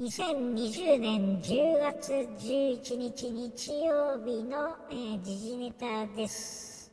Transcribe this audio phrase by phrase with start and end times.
[0.00, 6.90] 2020年10月11日日曜日の、えー、時事ネタです。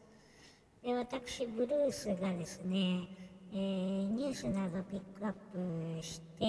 [0.84, 3.08] で私ブルースがですね、
[3.54, 6.46] えー、ニュースなどピックアップして、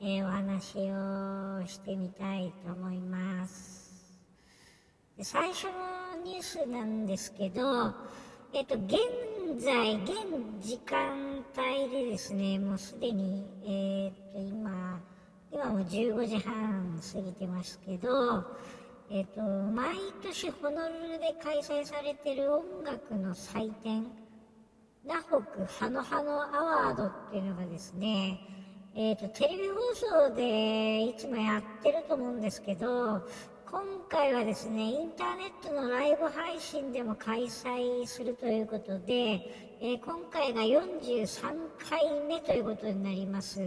[0.00, 3.90] えー、お話をしてみたいと思います。
[5.20, 7.92] 最初のニュースなんですけど
[8.52, 8.98] えっ、と現
[9.58, 10.12] 在現
[10.60, 15.00] 時間帯でですねもうすでにえっ、と今
[15.50, 18.44] 今も15時半過ぎてますけど、
[19.10, 24.06] えっ、と、毎年ホノルルで開催されてる音楽の祭典、
[25.06, 28.40] ナホクハノハノアワードっていうのがですね、
[28.94, 33.26] えっ、と、テレビ放送でいつもやってると思うんですけど、
[33.70, 41.40] 今回はですね、インターネットのライブ配信でも開催するということで、えー、今回が43
[41.88, 43.60] 回目ということになります。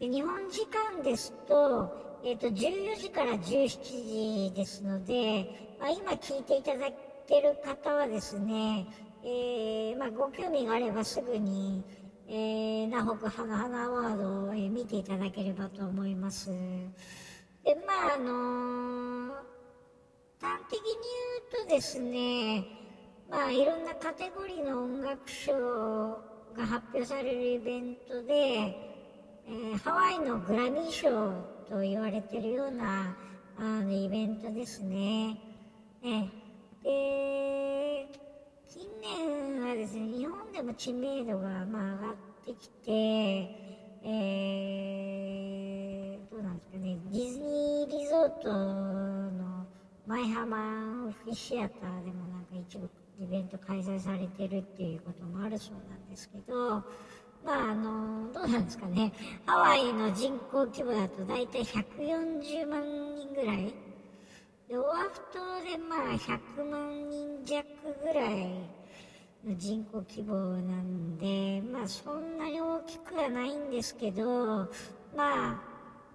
[0.00, 0.60] で日本時
[0.94, 6.94] 間ですと、えっ、ー、と、14時から17時ですので、まあ、今聞いていただい
[7.28, 8.86] てる方はですね、
[9.22, 11.84] えー、まあ、ご興味があればすぐに、
[12.26, 16.48] えー、南北花花アワードを、見ていただければと思います。
[16.48, 19.34] で、まあ、あの、
[20.40, 20.84] 端的に
[21.52, 22.64] 言うとですね、
[23.28, 25.52] まあ、いろんなカテゴリーの音楽賞
[26.56, 28.89] が発表されるイベントで、
[29.52, 31.10] えー、ハワイのグラミー賞
[31.68, 33.16] と言われてるような
[33.58, 35.36] あのイベントですね。
[36.04, 36.28] え
[36.84, 38.08] で
[38.68, 42.14] 近年はですね日本でも知名度がまあ上がっ
[42.46, 42.92] てきて、
[44.04, 49.66] えー、どうなんですかねディズニーリゾートの
[50.06, 52.88] 舞浜オフィシアターでもなんか一部
[53.20, 56.84] イベント開催されてるっていうこともあるそうなんですけど
[57.44, 59.12] まああのどうなんですかね。
[59.46, 62.82] ハワイの人口規模だと大体140万
[63.14, 63.74] 人ぐらい。
[64.70, 67.64] でオアフ島でまあ100万人弱
[68.04, 68.80] ぐらい
[69.44, 74.70] の人口規模なんでまあそんなに大きくはないんですけど
[75.16, 75.60] まあ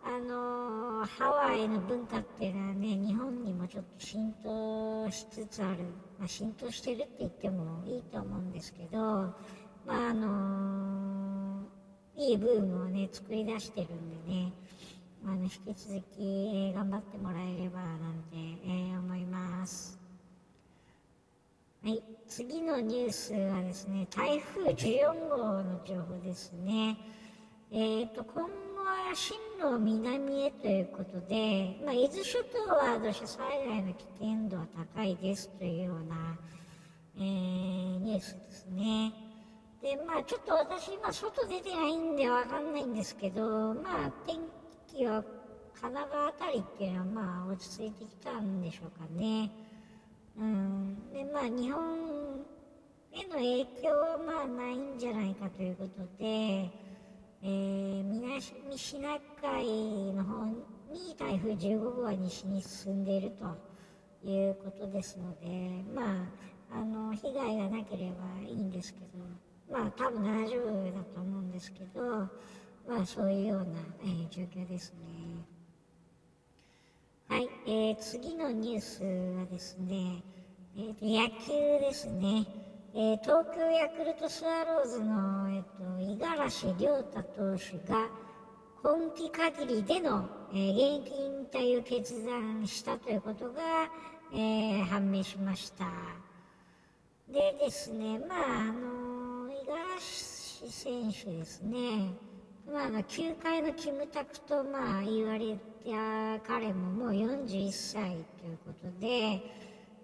[0.05, 5.79] あのハワイの文化っていうのはね日本にもちょっと浸透しつつある、
[6.17, 9.33] まあ、浸透してるって言ってもいいと思うんですけどま
[9.87, 11.14] ああの
[12.17, 14.53] いいブームをね作り出してるんでね。
[15.27, 19.99] あの引き続き頑張ってもらえればなんて、えー、思います。
[21.83, 22.03] はい。
[22.27, 26.97] 次のニュースはですね台風14号の情報ですね。
[27.71, 28.49] えっ、ー、と今後
[28.85, 36.37] は進路南へということで、まあ、伊豆諸島は土砂災害の危険度は高いですというような、
[37.17, 39.24] えー、ニュースですね。
[39.85, 44.39] で、まあちょっと私今外出てないんでわかんないんですけど、まあ天
[44.91, 45.23] 気は
[45.79, 49.51] 神奈川あたりっていうのはまあ落ち着いてきたんでしょうかね。
[50.39, 51.13] うん。
[51.13, 52.43] で、まあ日本
[53.13, 58.41] への影響はまあないんじゃないかということで、えー、南
[58.75, 63.31] シナ海の方に台風15号は西に進んでいる
[64.23, 66.25] ということですので、ま
[66.71, 72.01] あ、あの、被害がなければいいんですけど、まあ多分大丈夫だと思うんですけど、
[72.87, 73.65] まあそういうような、
[74.03, 75.45] えー、状況ですね。
[77.27, 79.03] はい、えー、次のニュース
[79.39, 80.23] はですね、
[80.77, 82.45] えー、と野球ですね。
[82.97, 88.07] えー、東京ヤクルトスワローズの、えーと、五十嵐亮太投手が
[88.81, 93.89] 今季限りでの、えー、現役引退を決断したということが、
[94.31, 95.85] えー、判明しました。
[97.27, 99.04] でですね、まあ、あの
[99.67, 102.13] 五十嵐選手ですね、
[102.71, 108.01] まあ、球界のキムタクとまあ言われた彼ももう41歳
[108.39, 109.07] ということで、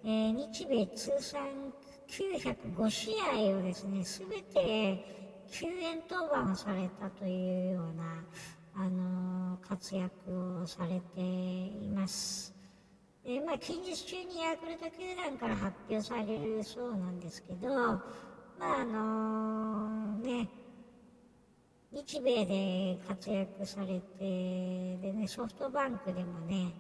[0.04, 1.44] えー、日米通算
[2.10, 3.12] 905試
[3.54, 8.26] 合をですね、すべて救援登板されたというような、
[8.76, 10.12] あのー、活躍
[10.62, 12.54] をされています。
[13.24, 18.02] でまあ、近日中にヤクルト球団から発表されるそうなんですけど、
[18.62, 20.48] まああのね
[21.92, 26.72] 日米で活躍されてでねソフトバンクでもね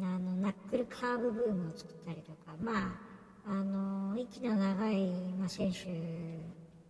[0.00, 2.96] あのナックルカーブブームを作ったりとかま
[3.44, 5.88] ああの息の長い、まあ、選手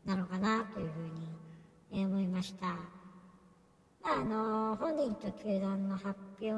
[0.05, 0.91] なのかなという
[1.91, 2.67] ふうに思いました。
[4.03, 6.55] まあ、あの本人と球団の発表を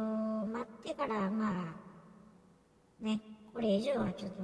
[0.47, 1.75] 待ってからま
[3.01, 3.21] あね
[3.53, 4.43] これ以上はちょっと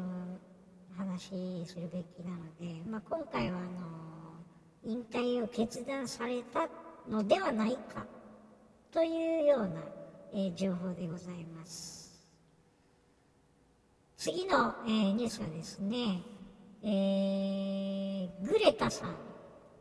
[0.98, 3.68] 話するべきなので、まあ、今回はあの
[4.84, 6.68] 引退を決断された
[7.08, 8.04] のではないか
[8.90, 9.68] というような、
[10.32, 12.08] えー、情報でございます。
[14.16, 16.20] 次の、えー、ニュースはですね、
[16.82, 19.14] えー、グレタさん、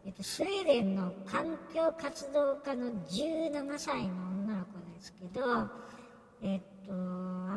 [0.05, 4.13] えっと、スウェーデンの環境活動家の17歳の
[4.45, 5.67] 女の子ですけど、
[6.43, 6.93] えっと、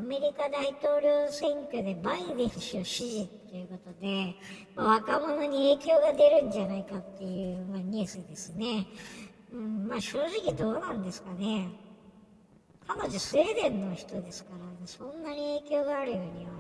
[0.01, 4.35] アメリカ大統領選挙でバイデン氏を支持ということで、
[4.75, 8.87] 若者に影響が出るんじゃないかっていう、まあ、ニュースですね。
[9.53, 11.69] うん、まあ正直どうなんですかね。
[12.89, 16.51] 彼女スウェーデンの人ですから、そんなに影響があるようには、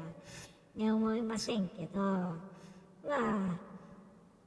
[0.76, 2.36] ね、思いませんけど、ま
[3.08, 3.58] あ、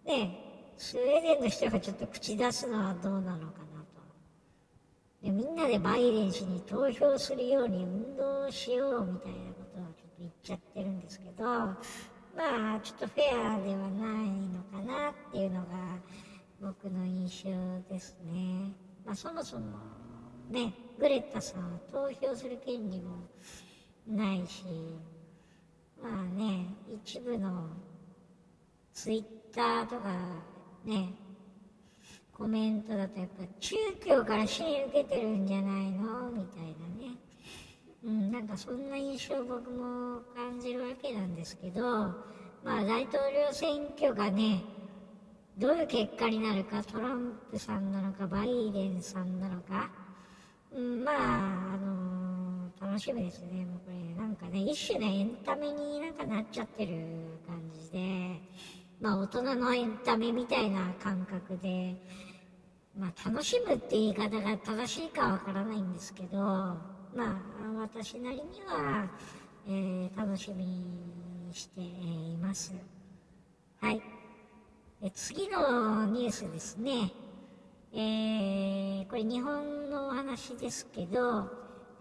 [0.06, 0.38] ね、
[0.78, 3.62] スウェーデンの人がちょっと口出すのはどうなのか。
[5.24, 11.75] でみんなでバイデン氏に投票するように運動しようみたいなことをちょっと言っちゃってるんですけど、ま
[12.75, 15.68] あ、ちょっとフェアではないのかなっていうのが
[16.62, 17.50] 僕の印象
[17.90, 18.74] ですね。
[19.06, 19.78] まあ、そもそも
[20.50, 23.12] ね、グレッタさんは投票する権利も
[24.06, 24.66] ないし、
[26.02, 26.68] まあね、
[27.02, 27.69] 一部の
[28.92, 29.24] ツイッ
[29.56, 30.14] ターとか
[30.84, 31.14] ね、
[32.35, 36.31] コメントだとやっぱ宗教から支援受けてるんじゃないの？
[36.31, 37.18] みたいなね。
[38.03, 41.81] うん、なんかそんな印象僕も感じるわけなんですけど、
[42.63, 44.62] まあ大統領選挙がね、
[45.57, 49.91] どういう結果になるか、トランプさんなのか、バイデンさんなのか、
[50.75, 51.15] うん、まあ、
[51.75, 53.63] あのー、楽しみですね。
[53.63, 56.95] もうこれ、なんかね、一種のエンタメになんかなっちゃってる
[57.45, 58.41] 感じで、
[59.04, 61.94] まあ、大人のエンタメみたいな感覚で、
[62.98, 66.78] まあ、楽しむって言い方が正しいかわからないんですけど、ま
[67.18, 67.42] あ、
[67.80, 69.10] 私なりには、
[69.68, 72.74] えー、楽しみにしています。
[73.82, 74.02] はい。
[75.02, 77.12] え次のニュースですね。
[77.92, 81.50] えー、これ日本のお話ですけど、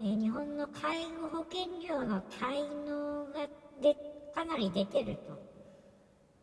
[0.00, 3.48] えー、日本の介護保険料の滞納が
[3.82, 3.96] で
[4.32, 5.51] かなり出てると。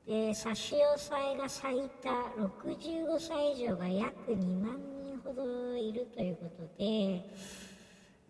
[0.09, 2.09] で差し押さえが最多
[2.65, 7.23] 65歳以上が約2万人ほどいるということで、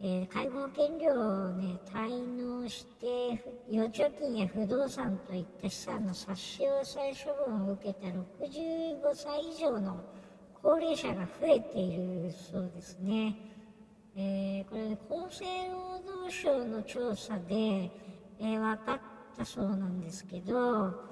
[0.02, 3.42] えー、介護保険料を、ね、滞納して
[3.72, 10.04] 預貯金や不動産といった資産の差し押さえ処分を受けた65歳以上の
[10.62, 13.38] 高齢者が増えているそうですね。
[14.18, 17.90] えー、これ、厚生労働省の調査で、
[18.42, 19.00] え、分かっ
[19.38, 21.08] たそうなんですけど、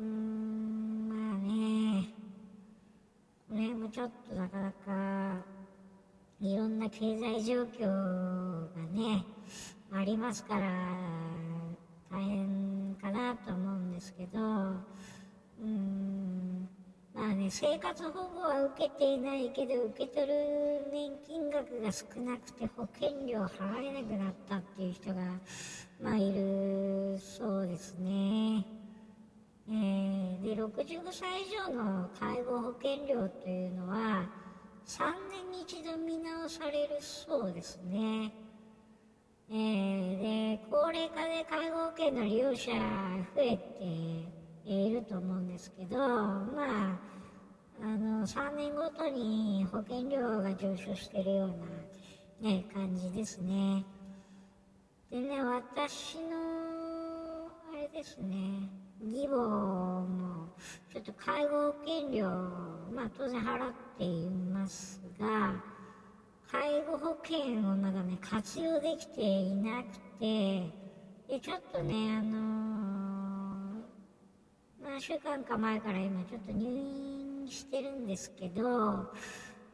[0.00, 2.08] うーん、まあね、
[3.48, 5.44] これもちょっとなかなか、
[6.40, 9.26] いろんな経済状況がね、
[9.92, 10.70] ありますから、
[12.10, 16.68] 大変かなと思うんですけど、うん、
[17.14, 25.20] まあね、生活保護は受けていないけど、受け取る年金額が少なくて保険料払えなくなったっていう人が、
[26.02, 28.79] まあいるそうですね。
[29.72, 34.28] えー、で65歳以上の介護保険料というのは
[34.84, 38.32] 3年に一度見直されるそうですね。
[39.48, 43.56] えー、で高齢化で介護保険の利用者増え
[44.64, 46.98] ていると思うんですけどまあ
[47.82, 51.48] あの3年ごとに保険料が上昇してるよう
[52.44, 53.84] な、ね、感じですね。
[55.10, 58.68] でね私のあれですね
[59.02, 60.48] 義母も
[60.92, 62.28] ちょっと介護保険料、
[62.94, 65.54] まあ当然払っていますが、
[66.50, 70.70] 介護保険をまだね、活用できていなくて、
[71.28, 78.64] で、ちょっとね、あのー、何週間か前から今ちょっと入院してるんですけど、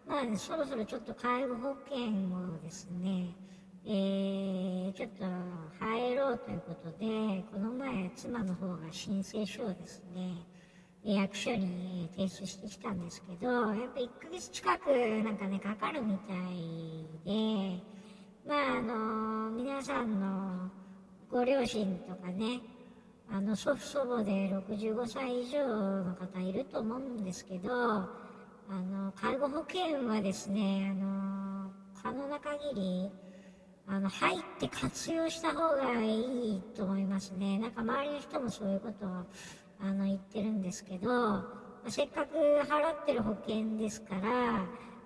[0.07, 1.99] まあ、ね、そろそろちょっと介護保険
[2.33, 3.35] をですね、
[3.87, 5.25] えー、ちょっと
[6.27, 10.35] 入ろうということで、この前、妻の方が申請書をですね、
[11.05, 14.89] 役所に提出してきたんですけど、やっぱ1ヶ月近く
[15.23, 17.81] なんかね、かかるみたいで、
[18.45, 20.69] まあ、あの、皆さんの
[21.31, 22.61] ご両親とかね、
[23.31, 25.65] あの、祖父祖母で65歳以上
[26.03, 28.09] の方いると思うんですけど、あ
[28.69, 31.71] の、介護保険はですね、あの、
[32.03, 33.11] 可能な限り、
[33.89, 37.59] あの、入って活用した方がいいと思いますね。
[37.59, 39.09] なんか周りの人もそういうことを、
[39.81, 41.47] あの、言ってるんですけど、ま
[41.87, 44.65] あせっかく払ってる保険ですから、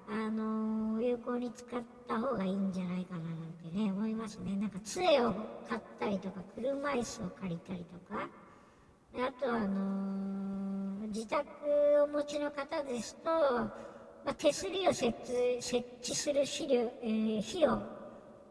[0.09, 4.57] あの、有効に使った方がいいんじゃないかななんてね、思いますね。
[4.57, 5.35] なんか杖を
[5.69, 8.29] 買ったりとか、車椅子を借りたりとか、
[9.17, 11.45] あとあの自宅
[12.01, 15.13] をお持ちの方ですと、まあ、手すりを設
[15.61, 18.00] 設置する資料、えー、費用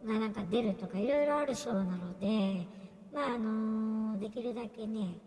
[0.06, 2.66] がなんか出るとかいろいろあるそうなので、
[3.14, 5.18] まああのできるだけね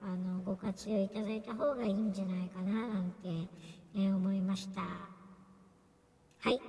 [0.00, 3.28] あのご活用いただいた方がいいんじゃないかななんて、
[3.96, 4.80] え、思いました。
[4.80, 6.60] はい、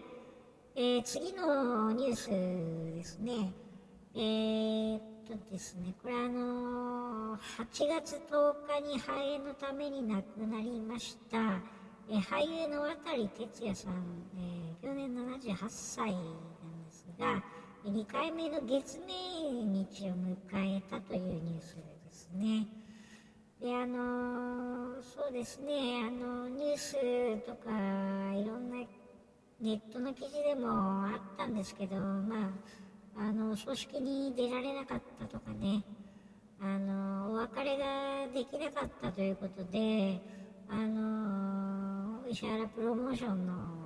[0.76, 3.52] えー、次のニュースですね。
[4.16, 11.60] えー、っとですねこれあの8月10日に肺炎のために亡くなりました、
[12.10, 13.94] え俳優の渡哲也さん、
[14.38, 16.16] え去年78歳
[17.24, 17.42] が
[17.86, 19.14] 2回目の月命
[19.50, 22.68] 日を迎えたというニュースですね。
[23.62, 27.70] であのそうですねあのニュースとか
[28.36, 28.76] いろんな
[29.62, 32.52] ネットの記事でもあったんですけどま
[33.16, 35.82] ああの葬式に出られなかったとかね
[36.60, 37.86] あのお別れが
[38.34, 40.20] できなかったということで
[40.68, 43.83] あの石原プロモーションの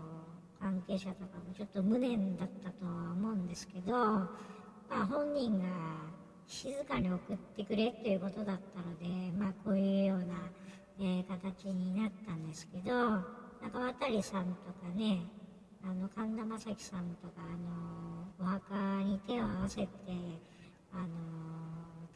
[0.68, 4.28] 関係者とかもちょっと無念だったとは思うんですけど、ま
[4.92, 5.66] あ、本人が
[6.46, 10.26] 静かに送ってくれっていうことだったので、まあ、こういうような、
[11.00, 13.22] えー、形になったんですけどなん
[13.72, 15.22] か渡さんとかね
[15.86, 19.88] あの神田正輝さんとかあのお墓に手を合わせて
[20.94, 21.08] あの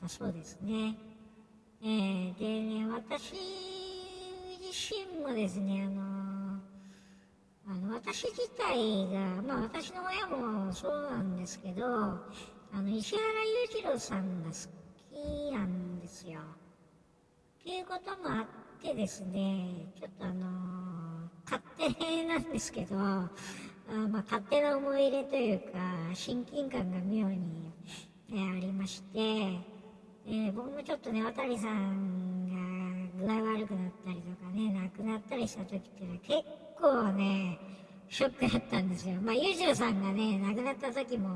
[0.01, 0.97] だそうですね。
[1.83, 2.45] えー、で
[2.79, 3.33] ね私
[4.59, 6.20] 自身もですねあの
[7.93, 14.55] 私自体が、まあ、私の親もそうなんですけどあの石原裕次郎さんが好
[15.13, 16.39] きなんですよ。
[16.39, 18.45] っていうこともあっ
[18.81, 20.47] てですねちょっとあの
[21.45, 23.29] 勝手なんですけどあ
[24.09, 25.79] まあ、勝手な思い入れというか
[26.13, 27.73] 親近感が妙に、
[28.31, 32.47] えありまして、えー、僕もちょっとね渡さん
[33.17, 36.39] が具合悪くなったりとかね亡くなったりした時っていうのは結
[36.79, 37.59] 構ね
[38.11, 41.29] ショックだったんですよまあ裕次郎さんがね亡くなった時も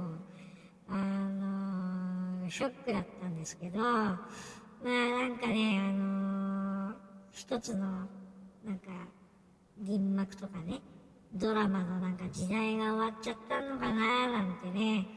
[0.88, 4.27] あのショックだったんですけど、ま
[4.84, 6.94] あなんかね、あの
[7.32, 7.79] 一つの、
[8.63, 8.91] なんか、
[9.82, 10.79] 銀幕とかね、
[11.34, 15.08] ドラマのなんか時代が終わっちゃったのかななんてね、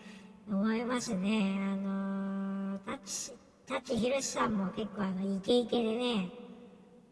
[0.50, 1.59] 思いますね。
[1.61, 3.37] あの舘、
[3.67, 6.31] 舘ひろしさんも結構あの、イケイケでね、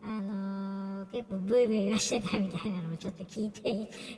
[0.03, 3.71] あの結構ブイブイ言してたみたいなのもちょっと聞いて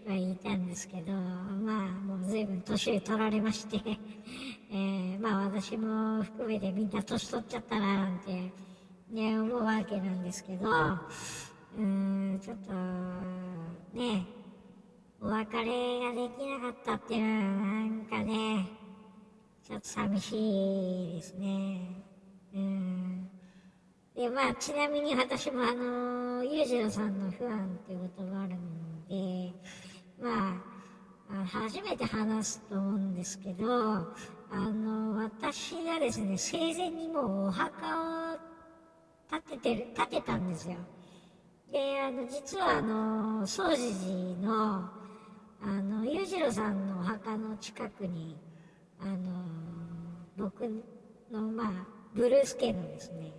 [0.09, 3.81] はいたんですけど、まあ、もう随分年取られまして
[4.71, 8.53] えー、まあ私も含めてみんな年取っちゃったななんて、
[9.11, 10.69] ね、思うわけなんですけど、
[11.79, 12.73] うん、ちょっと、
[13.97, 14.27] ね、
[15.21, 18.69] お別れができなかったっていうのはなんかね、
[19.63, 22.05] ちょっと寂しいですね。
[22.55, 23.38] うん
[24.19, 28.59] で、まあ、ちなみに私もあの、裕次郎さんの不安っていうことがあるの
[29.09, 29.53] で、
[30.21, 30.61] ま
[31.31, 33.65] あ、初めて話すと思うんですけど、
[34.51, 38.39] あの、私がですね、生前にもうお墓を
[39.31, 40.79] 建ててる、建てたんですよ。
[41.71, 43.95] で、あの、実はあの、総持
[44.41, 44.91] 寺の、
[45.63, 48.37] あの、裕次郎さんのお墓の近くに、
[48.99, 49.17] あの、
[50.37, 50.65] 僕
[51.31, 51.71] の、まあ、
[52.15, 53.33] ブルース家のですね、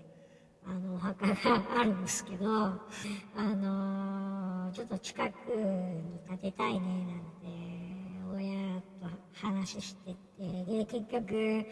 [0.66, 1.36] あの、お墓が
[1.80, 2.78] あるんですけど、あ
[3.38, 7.80] のー、ちょっと近くに建てたいね、なんて、
[8.36, 10.18] 親と話してて、
[10.66, 11.66] で、結局、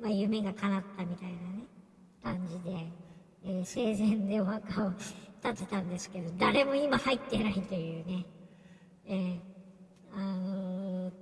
[0.00, 1.66] まあ、夢が叶ったみたいなね、
[2.22, 2.86] 感じで、
[3.44, 4.92] えー、生前でお墓を
[5.42, 8.26] 建てたんですけど、誰も今入ってないというね、
[9.06, 9.40] えー、
[10.14, 11.12] あのー、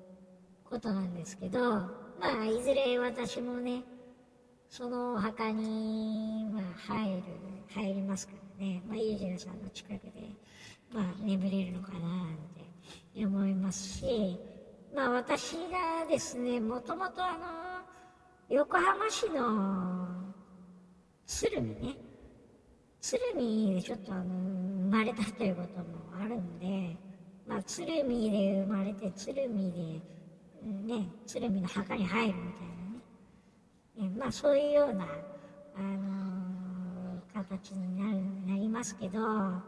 [0.69, 1.61] ことなんですけど、
[2.21, 3.83] まあ、いずれ私もね、
[4.69, 6.46] そのお墓に、
[6.77, 7.23] 入る、
[7.69, 10.13] 入りますからね、まあ、裕次郎さんの近くで、
[10.93, 12.37] まあ、眠れるのかな、なん
[13.15, 14.39] て思いますし、
[14.95, 20.09] まあ、私がですね、もともとあの、横浜市の
[21.27, 21.97] 鶴見ね、
[23.01, 25.85] 鶴見でちょっとあの、生まれたということも
[26.21, 26.97] あるんで、
[27.47, 34.19] まあ、鶴見で生まれて、鶴見で、ね、鶴見の墓に入るみたいなね。
[34.19, 35.07] まあそういうような、
[35.77, 36.36] あの、
[37.37, 39.63] 形になるなりますけど、ま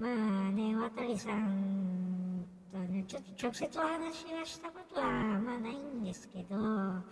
[0.00, 0.06] あ
[0.52, 7.02] ね、渡さんとね、ちょっと直接お話はしたことはまあないんですけど、ま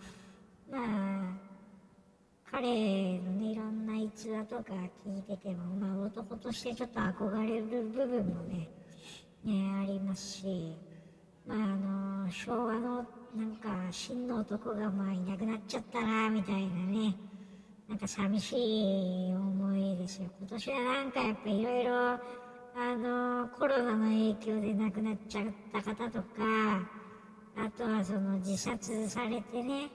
[0.74, 1.32] あ、
[2.50, 4.74] 彼のね、いろんな逸話とか
[5.06, 8.68] 聞いてても、まあ男としてちょっと憧れる部分もね、
[9.44, 10.76] ね、ありますし、
[11.46, 11.60] まああ
[12.24, 17.14] の、昭和のなんか真の男がまあいなくなっちゃったなみたいなね
[17.88, 20.28] なんか寂しい思いですよ。
[20.40, 21.92] 今年はなんかやっぱいろいろ
[22.78, 26.26] あのコロナの影響で亡くなっちゃった方とか
[27.56, 29.88] あとはその自殺されてね、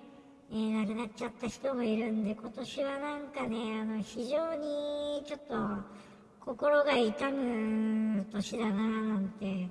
[0.51, 5.55] えー、亡くなっちゃった人もいるんで今年はなんかねあの非常にちょっと
[6.39, 9.69] 心が痛む年だななんて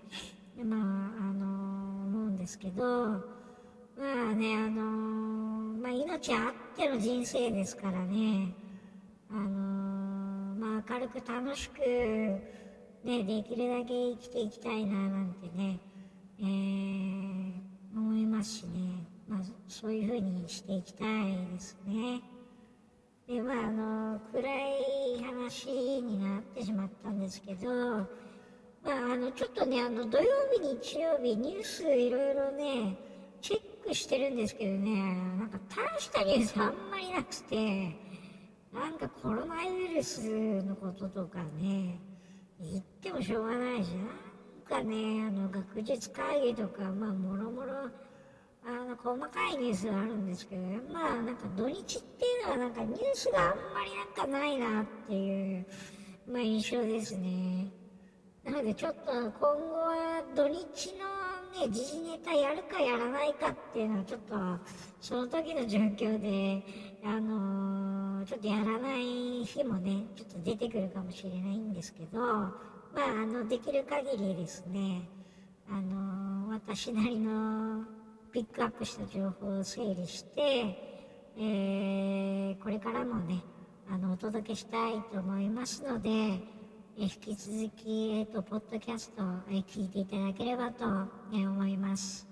[0.63, 1.47] まああの
[2.07, 3.23] 思うんですけどま
[4.31, 5.50] あねあの
[5.81, 8.53] まあ命あっての人生ですからね
[9.31, 11.81] あのまあ明るく楽しく
[13.03, 15.81] ねできるだけ生きていきたいななんてね、
[16.39, 17.53] えー、
[17.97, 22.21] 思いますしね、まあ、そういうふうにしていきたいですね。
[23.27, 25.67] でまああの暗い話
[26.03, 28.05] になってしまったんですけど、ま
[28.87, 33.10] あ、あのちょっとねあの土曜日日曜日ニュースいろいろね
[33.91, 35.03] チェックしてるんですけどね
[35.39, 37.97] なんか大したニュースあんまりなくて
[38.73, 41.99] なんかコロナウイルスのこととかね
[42.61, 43.89] 言ってもしょうがないし
[44.69, 47.73] なんかねあの学術会議とかまあもろもろ
[48.65, 53.55] あの細かいニュースがあるんですけど、まあなんか土日っていうのはなんかニュースがあんま
[53.85, 55.67] りなんかないなっていう、
[56.29, 57.69] まあ、印象ですね。
[58.45, 61.20] なのでちょっと今後は土日の
[61.51, 64.35] ね、時事ネタやるかやらないかっていうのはちょっと
[65.01, 66.63] その時の状況で、
[67.05, 72.53] あのー、ちょっとやらない日もね、ちょっと出てくるかもしれないんですけど、ま
[72.97, 75.09] ああの、できる限りですね、
[75.69, 77.85] あのー、私なりの
[78.33, 80.91] ピックアップした情報を整理して、
[81.37, 83.43] えー、これからもね、
[83.91, 86.39] あの、お届けしたいと思いますので、
[86.97, 90.85] 引き続き、えっ、ー、と、ポッドキャストを、え、聞いていただければと、
[91.33, 92.29] え、思います。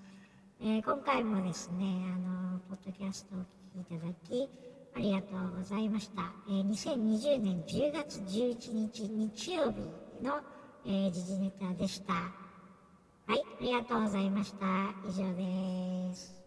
[0.61, 4.51] え今回もですね、あの、ポッドキャストを聞いていただき、
[4.97, 6.33] ありがとうございました。
[6.49, 9.79] え2020年10月11日日曜日
[10.23, 10.41] の、
[10.87, 12.15] え時事ネタでした。
[12.15, 14.67] はい、ありがとうございました。
[15.09, 16.38] 以上です。